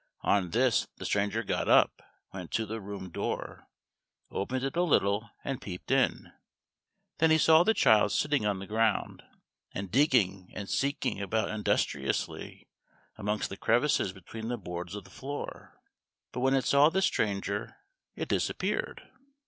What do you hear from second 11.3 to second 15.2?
industriously amongst the crevices between the boards of the